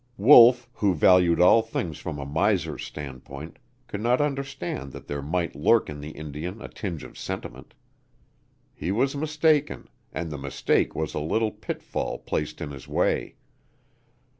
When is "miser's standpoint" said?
2.25-3.59